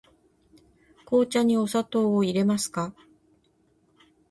[1.05, 2.95] 紅茶にお砂糖をいれますか。